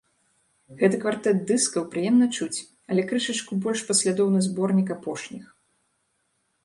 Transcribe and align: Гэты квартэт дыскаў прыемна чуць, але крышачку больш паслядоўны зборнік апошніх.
Гэты 0.79 0.97
квартэт 1.03 1.37
дыскаў 1.51 1.83
прыемна 1.93 2.29
чуць, 2.37 2.59
але 2.93 3.01
крышачку 3.11 3.61
больш 3.67 3.85
паслядоўны 3.93 4.39
зборнік 4.51 4.87
апошніх. 4.97 5.45